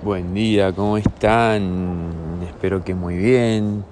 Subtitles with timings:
[0.00, 2.40] Buen día, ¿cómo están?
[2.46, 3.84] Espero que muy bien.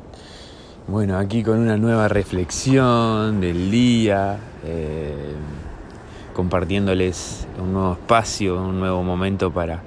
[0.87, 5.35] Bueno, aquí con una nueva reflexión del día, eh,
[6.33, 9.83] compartiéndoles un nuevo espacio, un nuevo momento para,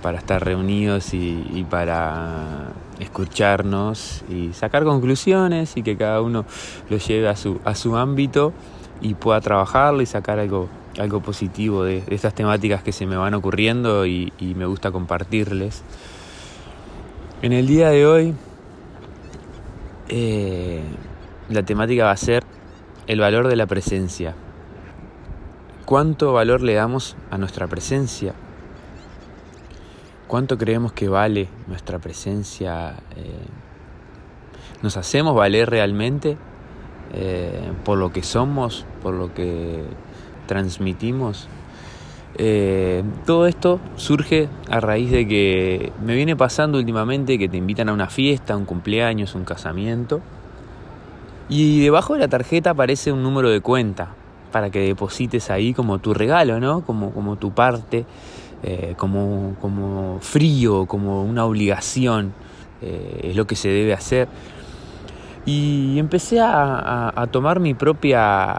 [0.00, 2.68] para estar reunidos y, para
[3.00, 6.44] escucharnos y sacar conclusiones y que cada uno
[6.88, 8.52] lo lleve a su, a su ámbito
[9.00, 10.68] y pueda trabajarlo y sacar algo
[10.98, 15.82] algo positivo de, estas temáticas que se me van ocurriendo y, me gusta compartirles.
[17.42, 18.34] En el día de hoy
[20.08, 20.82] eh,
[21.48, 22.42] la temática va a ser
[23.06, 24.34] el valor de la presencia.
[25.84, 28.34] ¿Cuánto valor le damos a nuestra presencia?
[30.26, 32.96] ¿Cuánto creemos que vale nuestra presencia?
[33.16, 33.46] Eh,
[34.82, 36.36] ¿Nos hacemos valer realmente
[37.14, 39.84] eh, por lo que somos, por lo que
[40.48, 41.46] transmitimos.
[42.40, 47.88] Eh, todo esto surge a raíz de que me viene pasando últimamente que te invitan
[47.88, 50.20] a una fiesta, un cumpleaños, un casamiento.
[51.48, 54.10] Y debajo de la tarjeta aparece un número de cuenta
[54.50, 56.82] para que deposites ahí como tu regalo, ¿no?
[56.82, 58.04] Como, como tu parte,
[58.62, 62.32] eh, como, como frío, como una obligación.
[62.82, 64.28] Eh, es lo que se debe hacer.
[65.44, 68.54] Y empecé a tomar mi propia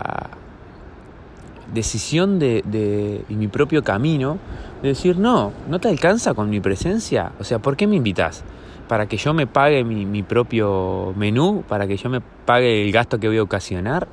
[1.73, 4.37] decisión de, y mi propio camino
[4.81, 7.31] de decir, no, no te alcanza con mi presencia.
[7.39, 8.43] O sea, ¿por qué me invitas?
[8.87, 11.63] ¿Para que yo me pague mi, propio menú?
[11.67, 14.07] ¿Para que yo me pague el gasto que voy a ocasionar?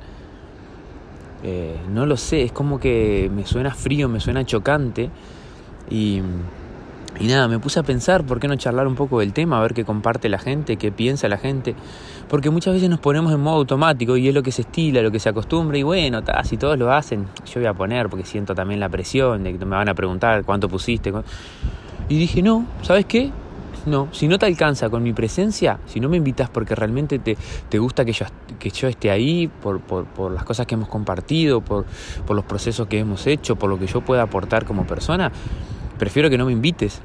[1.43, 5.09] Eh, no lo sé, es como que me suena frío, me suena chocante.
[5.89, 6.21] Y,
[7.19, 9.57] y nada, me puse a pensar, ¿por qué no charlar un poco del tema?
[9.57, 11.75] A ver qué comparte la gente, qué piensa la gente
[12.27, 15.11] porque muchas veces nos ponemos en modo automático y es lo que se estila, lo
[15.11, 18.53] que se acostumbra y bueno, si todos lo hacen, yo voy a poner porque siento
[18.53, 21.13] también la presión de que me van a preguntar cuánto pusiste.
[22.09, 23.31] Y dije, no, ¿sabes qué?
[23.85, 27.37] No, si no te alcanza con mi presencia, si no me invitas porque realmente te,
[27.69, 28.25] te gusta que yo,
[28.59, 31.85] que yo esté ahí, por, por, por las cosas que hemos compartido, por,
[32.25, 35.31] por los procesos que hemos hecho, por lo que yo pueda aportar como persona,
[35.97, 37.01] prefiero que no me invites.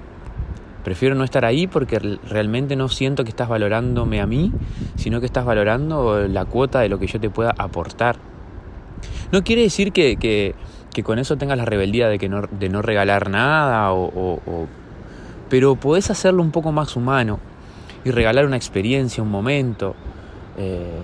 [0.85, 1.99] Prefiero no estar ahí porque
[2.29, 4.53] realmente no siento que estás valorándome a mí,
[4.97, 8.17] sino que estás valorando la cuota de lo que yo te pueda aportar.
[9.31, 12.83] No quiere decir que, que, con eso tengas la rebeldía de, que no, de no
[12.83, 14.41] regalar nada, o,
[15.49, 17.39] pero podés hacerlo un poco más humano
[18.05, 19.95] y regalar una experiencia, un momento.
[20.59, 21.01] Eh,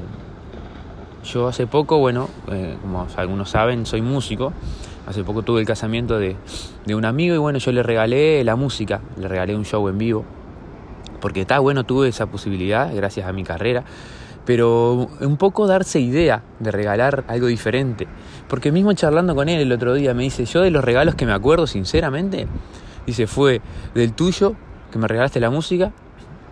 [1.25, 4.53] yo hace poco, bueno, eh, como algunos saben, soy músico
[5.09, 6.37] Hace poco tuve el casamiento de,
[6.95, 10.27] un amigo y bueno, yo le regalé la música, le regalé un show en vivo.
[11.23, 13.85] Porque está bueno, tuve esa posibilidad gracias a mi carrera.
[14.45, 18.07] Pero un poco darse idea de regalar algo diferente.
[18.49, 21.25] Porque mismo charlando con él el otro día me dice, yo de los regalos que
[21.25, 22.47] me acuerdo sinceramente,
[23.07, 23.63] dice, fue
[23.95, 24.57] del tuyo,
[24.93, 25.91] que me regalaste la música,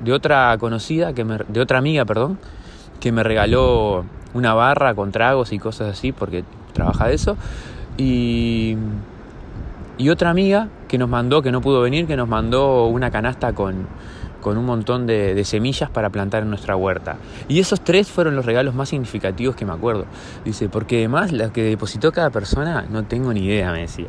[0.00, 2.39] de otra conocida, que me, de otra amiga, perdón,
[3.00, 7.37] que me regaló una barra con tragos y cosas así, porque trabaja de eso.
[7.97, 8.77] Y,
[10.11, 13.87] otra amiga que nos mandó, que no pudo venir, que nos mandó una canasta con,
[14.41, 17.17] con un montón de, semillas para plantar en nuestra huerta.
[17.49, 20.05] Y esos tres fueron los regalos más significativos que me acuerdo.
[20.45, 24.07] Dice, porque además la que depositó cada persona, no tengo ni idea, me decía.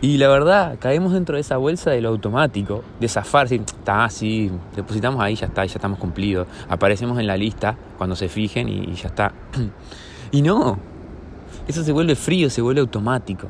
[0.00, 4.50] Y la verdad, caemos dentro de esa bolsa de lo automático, de zafar, está así,
[4.74, 6.48] depositamos ahí, ya está, ya estamos cumplidos.
[6.68, 9.32] Aparecemos en la lista cuando se fijen y ya está.
[10.30, 10.78] Y no,
[11.68, 13.48] eso se vuelve frío, se vuelve automático.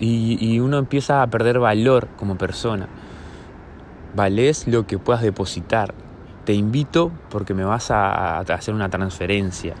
[0.00, 2.88] Y, uno empieza a perder valor como persona.
[4.14, 5.94] Valés lo que puedas depositar.
[6.44, 9.74] Te invito porque me vas a, hacer una transferencia.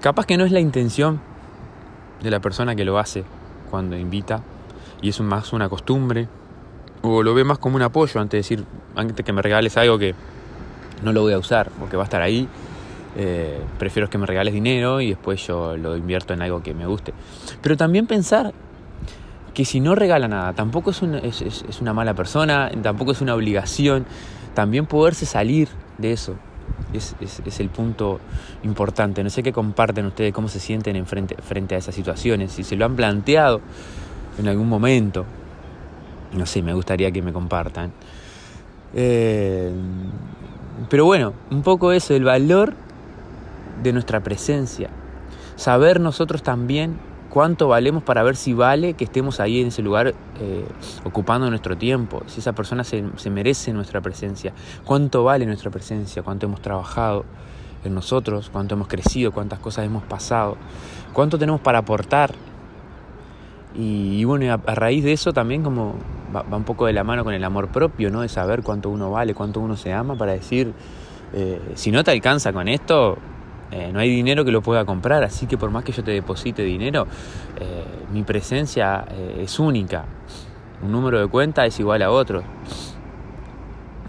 [0.00, 1.20] Capaz que no es la intención
[2.22, 3.24] de la persona que lo hace
[3.70, 4.42] cuando invita
[5.00, 6.28] y es más una costumbre
[7.02, 8.64] o lo ve más como un apoyo antes de decir
[8.96, 10.14] antes que me regales algo que
[11.04, 12.48] no lo voy a usar porque va a estar ahí
[13.16, 16.86] eh, prefiero que me regales dinero y después yo lo invierto en algo que me
[16.86, 17.12] guste.
[17.62, 18.52] Pero también pensar
[19.54, 23.34] que si no regala nada, tampoco es una, es, una mala persona, tampoco es una
[23.34, 24.06] obligación,
[24.54, 25.68] también poderse salir
[25.98, 26.36] de eso.
[26.92, 28.20] Es, es, el punto
[28.62, 29.24] importante.
[29.24, 32.62] No sé qué comparten ustedes, cómo se sienten en frente, frente a esas situaciones, si
[32.62, 33.60] se lo han planteado
[34.38, 35.24] en algún momento.
[36.34, 37.90] No sé, me gustaría que me compartan.
[38.94, 39.72] Eh,
[40.88, 42.74] pero bueno, un poco eso, el valor
[43.82, 44.90] de nuestra presencia.
[45.56, 46.98] Saber nosotros también
[47.30, 50.66] cuánto valemos para ver si vale que estemos ahí en ese lugar eh,
[51.04, 54.52] ocupando nuestro tiempo, si esa persona se, se, merece nuestra presencia,
[54.84, 57.24] cuánto vale nuestra presencia, cuánto hemos trabajado
[57.84, 60.56] en nosotros, cuánto hemos crecido, cuántas cosas hemos pasado,
[61.12, 62.34] cuánto tenemos para aportar.
[63.74, 65.94] Y, bueno, a, raíz de eso también como
[66.34, 68.22] va, un poco de la mano con el amor propio, ¿no?
[68.22, 70.72] De saber cuánto uno vale, cuánto uno se ama para decir,
[71.32, 73.18] eh, si no te alcanza con esto,
[73.70, 76.10] eh, no hay dinero que lo pueda comprar, así que por más que yo te
[76.10, 77.06] deposite dinero,
[77.60, 79.04] eh, mi presencia
[79.38, 80.04] es única.
[80.82, 82.42] Un número de cuenta es igual a otro.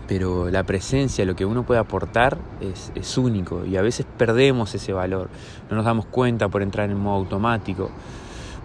[0.07, 4.73] Pero la presencia, lo que uno puede aportar es, es único y a veces perdemos
[4.73, 5.29] ese valor.
[5.69, 7.91] No nos damos cuenta por entrar en modo automático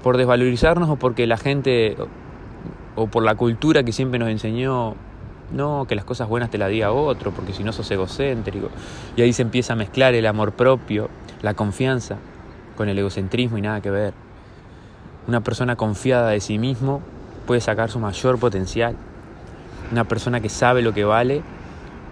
[0.04, 1.96] por desvalorizarnos o porque la gente
[2.94, 4.96] o por la cultura que siempre nos enseñó
[5.52, 8.68] no, que las cosas buenas te las diga otro, porque si no sos egocéntrico.
[9.16, 11.08] Y ahí se empieza a mezclar el amor propio,
[11.42, 12.16] la confianza,
[12.76, 14.14] con el egocentrismo y nada que ver.
[15.26, 17.00] Una persona confiada de sí mismo
[17.46, 18.96] puede sacar su mayor potencial.
[19.92, 21.42] Una persona que sabe lo que vale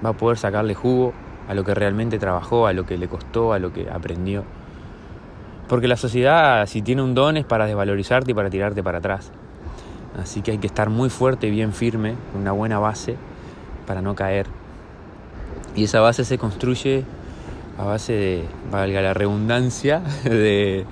[0.05, 1.13] va a poder sacarle jugo
[1.49, 4.45] a lo que realmente trabajó, a lo que le costó, a lo que aprendió.
[5.69, 9.33] Porque la sociedad, si tiene un don, es para desvalorizarte y para tirarte para atrás.
[10.21, 13.17] Así que hay que estar muy fuerte y bien firme, una buena base,
[13.87, 14.47] para no caer.
[15.75, 17.05] Y esa base se construye
[17.79, 20.85] a base de, valga la redundancia, de,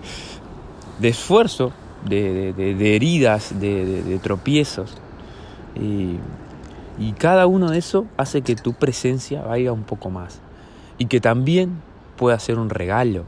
[1.02, 1.72] esfuerzo,
[2.04, 2.54] de,
[2.96, 4.96] heridas, de, tropiezos.
[5.76, 6.16] Y,
[6.98, 10.40] y cada uno de eso hace que tu presencia vaya un poco más.
[10.98, 11.82] Y que también
[12.16, 13.24] pueda ser un regalo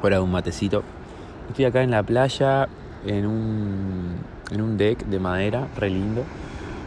[0.00, 0.82] fuera de un matecito.
[1.48, 2.68] Estoy acá en la playa,
[3.06, 4.16] en un,
[4.50, 6.24] en un deck de madera, re lindo.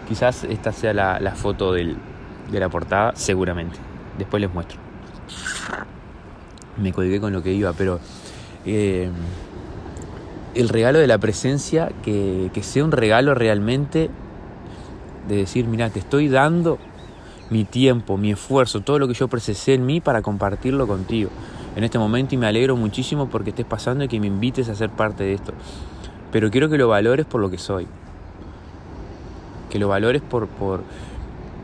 [0.07, 1.95] Quizás esta sea la, foto de
[2.51, 3.77] la portada, seguramente.
[4.17, 4.79] Después les muestro.
[6.77, 8.00] Me colgué con lo que iba, pero
[8.65, 9.09] eh,
[10.53, 14.09] el regalo de la presencia, que, que sea un regalo realmente
[15.27, 16.77] de decir, mira, te estoy dando
[17.50, 21.29] mi tiempo, mi esfuerzo, todo lo que yo procesé en mí para compartirlo contigo
[21.75, 24.75] en este momento y me alegro muchísimo porque estés pasando y que me invites a
[24.75, 25.53] ser parte de esto.
[26.36, 27.88] Pero quiero que lo valores por lo que soy.
[29.70, 30.82] Que lo valores por, por,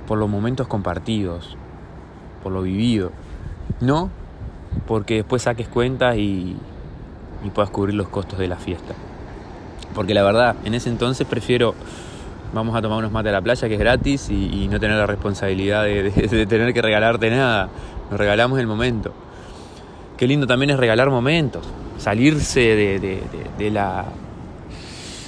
[0.08, 1.58] por los momentos compartidos,
[2.42, 3.12] por lo vivido.
[3.82, 4.10] No
[4.88, 6.56] porque después saques cuentas y,
[7.44, 8.94] y puedas cubrir los costos de la fiesta.
[9.94, 11.76] Porque la verdad, en ese entonces prefiero
[12.54, 15.06] vamos a tomar unos mates a la playa que es gratis y, no tener la
[15.06, 17.68] responsabilidad de, tener que regalarte nada.
[18.10, 19.12] Nos regalamos el momento.
[20.16, 24.06] Qué lindo también es regalar momentos, salirse de, la,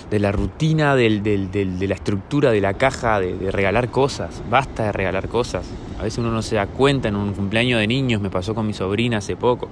[0.10, 4.42] de la rutina, de la estructura, de la caja, de, regalar cosas.
[4.50, 5.66] Basta de regalar cosas.
[6.00, 8.68] A veces uno no se da cuenta en un cumpleaños de niños, me pasó con
[8.68, 9.70] mi sobrina hace poco.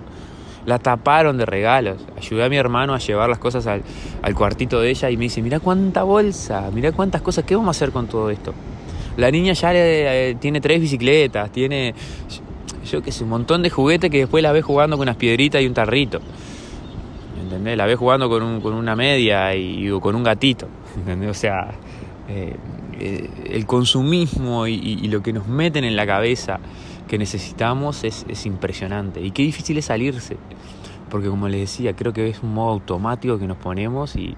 [0.66, 1.98] La taparon de regalos.
[2.18, 3.84] Ayudé a mi hermano a llevar las cosas al,
[4.36, 7.78] cuartito de ella y me dice, mira cuánta bolsa, mira cuántas cosas, ¿qué vamos a
[7.78, 8.54] hacer con todo esto?
[9.18, 11.94] La niña ya eh, tiene tres bicicletas, tiene
[12.90, 15.62] yo qué sé, un montón de juguetes que después la ves jugando con unas piedritas
[15.62, 16.20] y un tarrito.
[17.64, 20.68] La ves jugando con, un, con una media y, o con un gatito.
[20.98, 21.30] ¿Entendés?
[21.30, 21.72] O sea,
[22.28, 22.56] eh,
[23.00, 26.60] eh, el consumismo y, lo que nos meten en la cabeza
[27.08, 29.22] que necesitamos es, es impresionante.
[29.22, 30.38] Y qué difícil es salirse.
[31.10, 34.36] Porque como les decía, creo que es un modo automático que nos ponemos y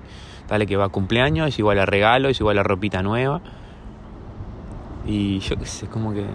[0.48, 3.42] dale que va a cumpleaños, es igual a regalo, es igual a ropita nueva.
[5.06, 6.25] Y yo qué sé, como que...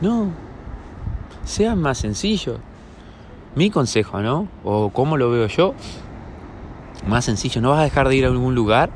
[0.00, 0.30] No,
[1.44, 2.58] sea más sencillo.
[3.54, 4.48] Mi consejo, ¿no?
[4.64, 5.74] O cómo lo veo yo,
[7.06, 7.60] más sencillo.
[7.60, 8.90] No vas a dejar de ir a algún lugar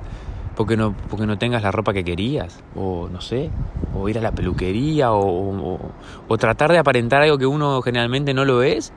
[0.56, 3.50] porque no, porque no tengas la ropa que querías, o no sé,
[3.94, 5.80] o ir a la peluquería, o,
[6.28, 8.92] o, tratar de aparentar algo que uno generalmente no lo es.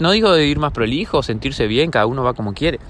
[0.00, 2.80] No digo de ir más prolijo, o sentirse bien, cada uno va como quiere.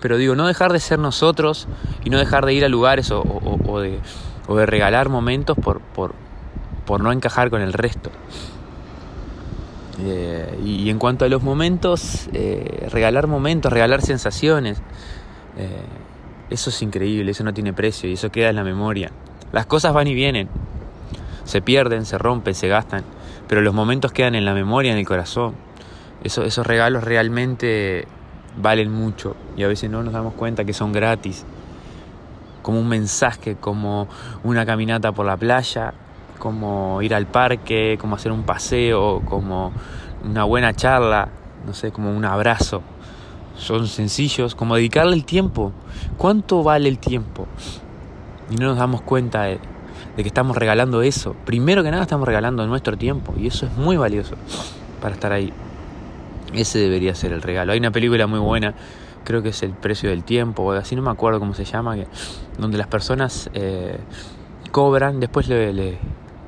[0.00, 1.68] Pero digo, no dejar de ser nosotros
[2.04, 4.00] y no dejar de ir a lugares o, de,
[4.48, 6.14] de, regalar momentos por, por,
[6.84, 8.10] por no encajar con el resto.
[10.04, 14.78] Eh, y, en cuanto a los momentos, eh, regalar momentos, regalar sensaciones,
[15.56, 15.68] eh,
[16.50, 19.12] eso es increíble, eso no tiene precio y eso queda en la memoria.
[19.52, 20.48] Las cosas van y vienen,
[21.44, 23.04] se pierden, se rompen, se gastan,
[23.46, 25.54] pero los momentos quedan en la memoria, en el corazón.
[26.24, 28.06] esos regalos realmente
[28.56, 31.44] valen mucho y a veces no nos damos cuenta que son gratis.
[32.62, 34.08] Como un mensaje, como
[34.42, 35.94] una caminata por la playa,
[36.42, 39.70] como ir al parque, como hacer un paseo, como
[40.24, 41.28] una buena charla,
[41.64, 42.82] no sé, como un abrazo.
[43.56, 45.70] Son sencillos, como dedicarle el tiempo.
[46.18, 47.46] ¿Cuánto vale el tiempo?
[48.50, 49.60] Y no nos damos cuenta de,
[50.16, 51.36] que estamos regalando eso.
[51.44, 54.34] Primero que nada estamos regalando nuestro tiempo y eso es muy valioso
[55.00, 55.52] para estar ahí.
[56.52, 57.70] Ese debería ser el regalo.
[57.70, 58.74] Hay una película muy buena,
[59.22, 61.94] creo que es El precio del tiempo, o así no me acuerdo cómo se llama,
[61.94, 62.08] que,
[62.58, 64.00] donde las personas eh,
[64.72, 65.98] cobran, después le,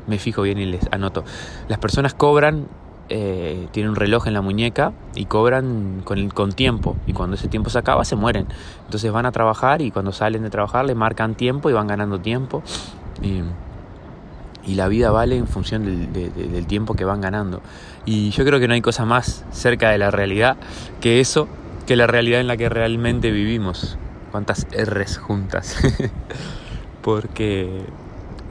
[0.06, 1.25] me fijo bien y les anoto.
[1.68, 2.66] Las personas cobran
[3.11, 6.96] eh, tienen un reloj en la muñeca y cobran con, con tiempo.
[7.06, 8.46] Y cuando ese tiempo se acaba, se mueren.
[8.84, 12.20] Entonces van a trabajar y cuando salen de trabajar le marcan tiempo y van ganando
[12.20, 12.62] tiempo.
[13.23, 13.42] Y,
[14.75, 17.61] la vida vale en función del, del, tiempo que van ganando.
[18.06, 20.56] Y yo creo que no hay cosa más cerca de la realidad
[21.02, 21.49] que eso,
[21.87, 23.99] que la realidad en la que realmente vivimos.
[24.30, 25.76] Cuántas R's juntas.
[27.02, 27.84] Porque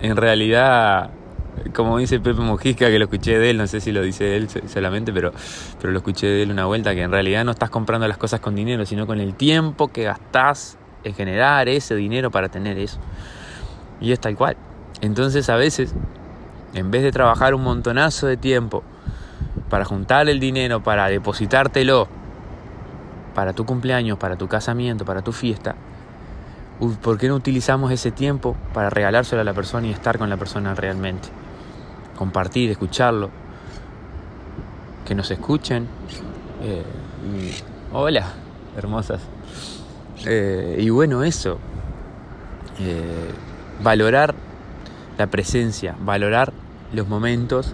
[0.02, 1.10] en realidad,
[1.74, 4.48] como dice Pepe Mujica, que lo escuché de él, no sé si lo dice él
[4.68, 5.32] solamente, pero,
[5.80, 8.40] pero lo escuché de él una vuelta, que en realidad no estás comprando las cosas
[8.40, 13.00] con dinero, sino con el tiempo que gastás en generar ese dinero para tener eso.
[14.02, 14.58] Y es tal cual.
[15.02, 15.94] Entonces a veces,
[16.74, 18.84] en vez de trabajar un montonazo de tiempo
[19.70, 22.08] para juntar el dinero, para depositártelo,
[23.34, 25.76] para tu cumpleaños, para tu casamiento, para tu fiesta,
[27.02, 30.38] ¿por qué no utilizamos ese tiempo para regalárselo a la persona y estar con la
[30.38, 31.30] persona realmente?
[32.18, 33.30] Compartir, escucharlo,
[35.06, 35.88] que nos escuchen.
[36.62, 36.84] Eh,
[37.92, 38.34] hola,
[38.78, 39.22] hermosas.
[40.26, 41.60] Eh, y bueno, eso.
[42.80, 43.32] Eh,
[43.82, 44.34] valorar
[45.18, 46.54] la presencia, valorar
[46.94, 47.74] los momentos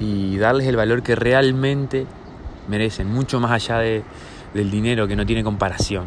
[0.00, 2.06] y darles el valor que realmente
[2.68, 4.04] merecen, mucho más allá de,
[4.54, 6.04] del dinero que no tiene comparación,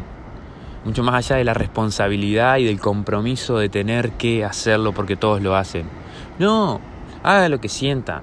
[0.84, 5.42] mucho más allá de la responsabilidad y del compromiso de tener que hacerlo porque todos
[5.42, 5.86] lo hacen.
[6.38, 6.80] No,
[7.22, 8.22] haga lo que sienta.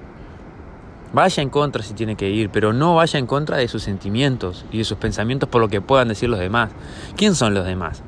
[1.12, 4.64] Vaya en contra si tiene que ir, pero no vaya en contra de sus sentimientos
[4.70, 6.70] y de sus pensamientos por lo que puedan decir los demás.
[7.16, 8.02] ¿Quién son los demás?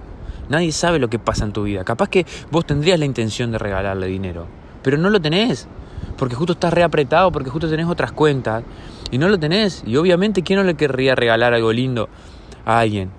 [0.49, 1.83] Nadie sabe lo que pasa en tu vida.
[1.83, 4.47] Capaz que vos tendrías la intención de regalarle dinero,
[4.83, 5.67] pero no lo tenés.
[6.17, 8.63] Porque justo estás reapretado, porque justo tenés otras cuentas
[9.11, 9.83] y no lo tenés.
[9.87, 12.09] Y obviamente, ¿quién no le querría regalar algo lindo
[12.65, 13.11] a alguien?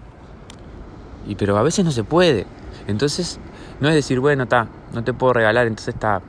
[1.27, 2.45] Y pero a veces no se puede.
[2.87, 3.39] Entonces,
[3.79, 6.21] no es decir, bueno, está, no te puedo regalar, entonces está,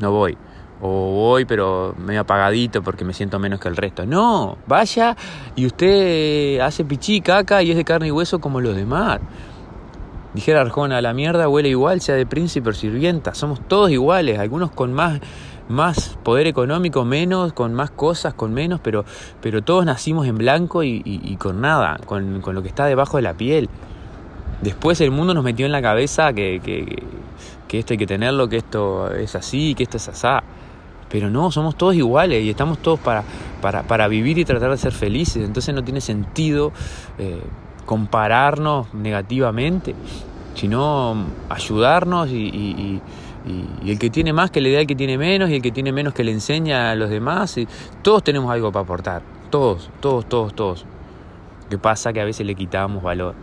[0.00, 0.36] no voy.
[0.84, 4.04] O voy, pero medio apagadito porque me siento menos que el resto.
[4.04, 5.16] No, vaya
[5.54, 9.20] y usted hace pichí, caca y es de carne y hueso como los demás.
[10.34, 13.32] Dijera Arjona, la mierda huele igual, sea de príncipe o sirvienta.
[13.32, 15.20] Somos todos iguales, algunos con más,
[15.68, 19.04] más poder económico, menos, con más cosas, con menos, pero,
[19.40, 23.22] pero todos nacimos en blanco y, con nada, con, con, lo que está debajo de
[23.22, 23.68] la piel.
[24.62, 27.04] Después el mundo nos metió en la cabeza que, que,
[27.68, 30.42] que esto hay que tenerlo, que esto es así, que esto es asá.
[31.12, 33.22] Pero no, somos todos iguales y estamos todos para,
[33.60, 35.44] para, para vivir y tratar de ser felices.
[35.44, 36.72] Entonces no tiene sentido
[37.18, 37.42] eh,
[37.84, 39.94] compararnos negativamente,
[40.54, 41.14] sino
[41.50, 43.02] ayudarnos y,
[43.84, 45.92] el que tiene más que le dé al que tiene menos y el que tiene
[45.92, 47.58] menos que le enseña a los demás.
[47.58, 47.68] Y
[48.00, 50.86] todos tenemos algo para aportar, todos, todos, todos, todos.
[51.68, 52.14] ¿Qué pasa?
[52.14, 53.34] Que a veces le quitamos valor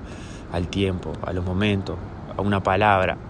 [0.51, 1.97] al tiempo, a los momentos,
[2.35, 3.28] a una palabra.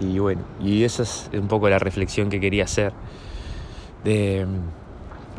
[0.00, 2.92] Y bueno, y esa es un poco la reflexión que quería hacer.
[4.04, 4.46] De,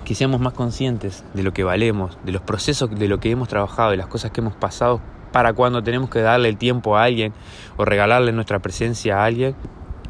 [0.06, 3.50] que seamos más conscientes de lo que valemos, de los procesos de lo que hemos
[3.50, 5.02] trabajado, de las cosas que hemos pasado
[5.34, 7.34] para cuando tenemos que darle el tiempo a alguien
[7.76, 9.56] o regalarle nuestra presencia a alguien,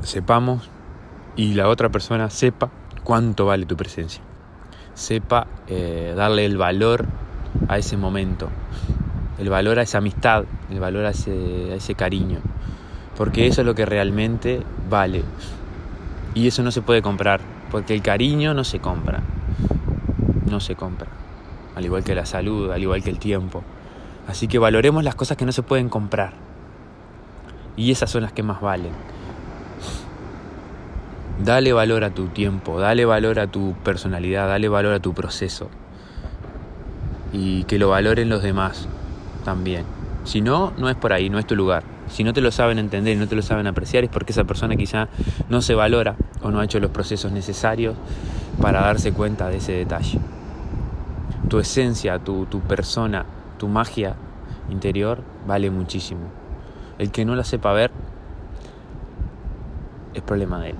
[0.03, 0.69] sepamos
[1.35, 2.69] y la otra persona sepa
[3.03, 4.21] cuánto vale tu presencia.
[4.93, 7.05] Sepa eh, darle el valor
[7.67, 8.49] a ese momento,
[9.39, 12.39] el valor a esa amistad, el valor a ese, a ese cariño,
[13.17, 15.23] porque eso es lo que realmente vale.
[16.33, 17.41] Y eso no se puede comprar,
[17.71, 19.21] porque el cariño no se compra
[20.49, 21.07] no se compra,
[21.75, 23.63] al igual que la salud, al igual que el tiempo.
[24.27, 26.33] Así que valoremos las cosas que no se pueden comprar.
[27.77, 28.93] Y esas son las que más valen.
[31.43, 35.69] Dale valor a tu tiempo, dale valor a tu personalidad, dale valor a tu proceso.
[37.33, 38.87] Y que lo valoren los demás
[39.43, 39.83] también.
[40.23, 41.83] Si no, no es por ahí, no es tu lugar.
[42.07, 44.43] Si no te lo saben entender y no te lo saben apreciar es porque esa
[44.43, 45.07] persona quizá
[45.49, 47.95] no se valora o no ha hecho los procesos necesarios
[48.61, 50.19] para darse cuenta de ese detalle.
[51.49, 53.25] Tu esencia, tu, persona,
[53.57, 54.15] tu magia
[54.69, 56.27] interior vale muchísimo.
[56.97, 57.91] El que no la sepa ver
[60.13, 60.75] es problema de él.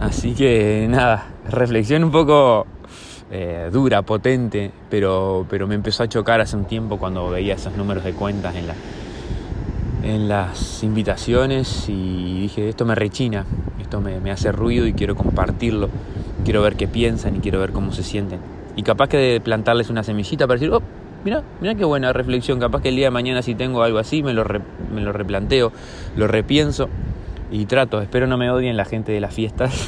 [0.00, 2.66] Así que nada, reflexión un poco
[3.30, 7.76] eh, dura, potente, pero, pero me empezó a chocar hace un tiempo cuando veía esos
[7.76, 8.74] números de cuentas en, la,
[10.02, 13.44] en las invitaciones y dije, esto me rechina,
[13.80, 15.88] esto me, me hace ruido y quiero compartirlo
[16.44, 18.40] quiero ver qué piensan y quiero ver cómo se sienten.
[18.76, 20.82] Y capaz que de plantarles una semillita para decir, oh,
[21.24, 24.22] mira, mira qué buena reflexión, capaz que el día de mañana si tengo algo así
[24.22, 24.44] me lo,
[24.94, 25.72] me lo replanteo,
[26.16, 26.88] lo repienso
[27.50, 29.86] y trato, espero no me odien la gente de las fiestas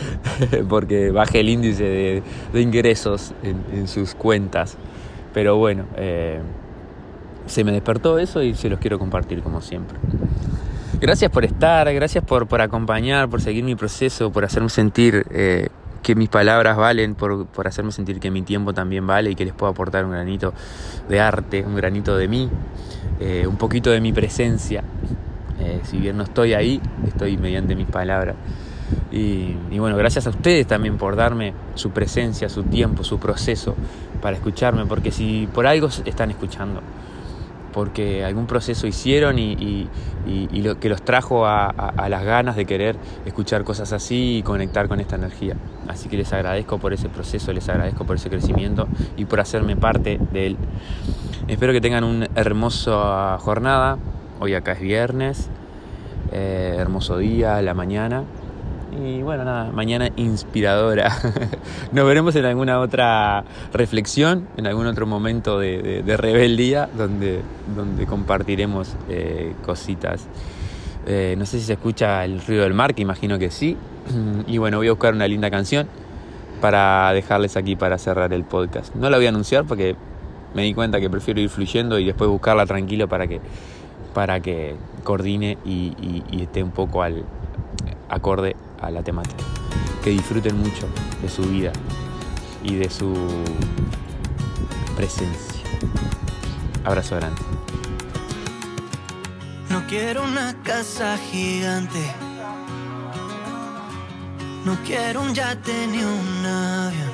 [0.68, 4.78] porque baje el índice de, ingresos en, sus cuentas.
[5.34, 6.38] Pero bueno, eh,
[7.46, 9.98] se me despertó eso y se los quiero compartir como siempre.
[11.00, 15.68] Gracias por estar, gracias por, por acompañar, por seguir mi proceso, por hacerme sentir eh,
[16.02, 19.44] que mis palabras valen por, por, hacerme sentir que mi tiempo también vale y que
[19.44, 20.54] les puedo aportar un granito
[21.08, 22.48] de arte, un granito de mí,
[23.20, 24.84] eh, un poquito de mi presencia.
[25.60, 28.36] Eh, si bien no estoy ahí, estoy mediante mis palabras.
[29.10, 33.74] Y, y, bueno, gracias a ustedes también por darme su presencia, su tiempo, su proceso
[34.20, 36.80] para escucharme, porque si por algo están escuchando,
[37.74, 39.88] porque algún proceso hicieron y,
[40.52, 45.00] lo que los trajo a, las ganas de querer escuchar cosas así y conectar con
[45.00, 45.56] esta energía.
[45.88, 49.76] Así que les agradezco por ese proceso, les agradezco por ese crecimiento y por hacerme
[49.76, 50.56] parte de él.
[51.48, 53.98] Espero que tengan una hermosa jornada.
[54.40, 55.50] Hoy acá es viernes,
[56.32, 58.22] eh, hermoso día, la mañana.
[58.96, 61.10] Y bueno, nada, mañana inspiradora.
[61.92, 67.40] Nos veremos en alguna otra reflexión, en algún otro momento de, rebeldía, donde,
[67.74, 70.28] donde compartiremos eh, cositas.
[71.06, 73.76] Eh, no sé si se escucha el ruido del mar, que imagino que sí.
[74.46, 75.88] Y bueno, voy a buscar una linda canción
[76.60, 78.94] para dejarles aquí para cerrar el podcast.
[78.94, 79.96] No la voy a anunciar porque
[80.54, 83.40] me di cuenta que prefiero ir fluyendo y después buscarla tranquilo para que,
[84.14, 87.24] para que coordine y esté un poco al
[88.08, 89.44] acorde a la temática.
[90.02, 90.86] Que disfruten mucho
[91.22, 91.72] de su vida
[92.62, 93.14] y de su
[94.96, 95.62] presencia.
[96.84, 97.40] Abrazo grande.
[99.70, 102.00] No quiero una casa gigante.
[104.64, 107.12] No quiero un yate ni un avión.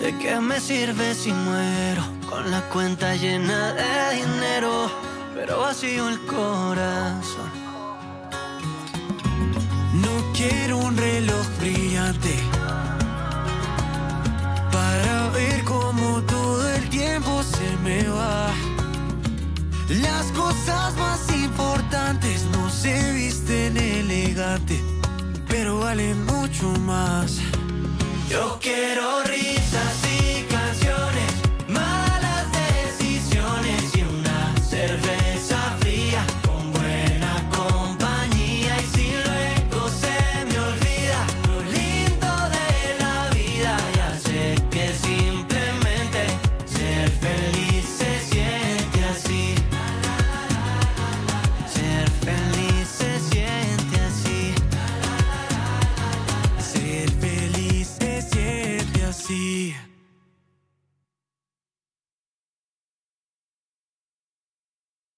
[0.00, 4.90] ¿De qué me sirve si muero con la cuenta llena de dinero,
[5.34, 7.65] pero vacío el corazón?
[10.36, 12.34] Quiero un reloj brillante
[14.70, 18.52] para ver cómo todo el tiempo se me va.
[19.88, 24.78] Las cosas más importantes no se visten elegante,
[25.48, 27.38] pero valen mucho más.
[28.28, 29.22] Yo quiero